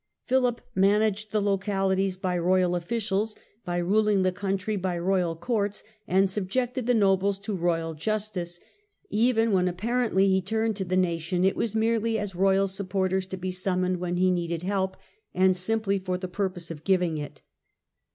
[0.25, 3.35] Philip managed the localities by royal officials,
[3.67, 8.59] he ruled the country by royal courts and subjected the nobles to royal justice;
[9.11, 13.37] even when apparently he turned to the nation, it was merely as royal supporters, to
[13.37, 14.97] be summoned when he needed help
[15.35, 17.43] and simply for the pur pose of giving it.